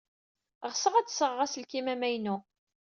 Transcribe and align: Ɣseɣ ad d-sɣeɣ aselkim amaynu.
Ɣseɣ 0.71 0.93
ad 0.95 1.05
d-sɣeɣ 1.07 1.39
aselkim 1.45 1.87
amaynu. 1.93 2.37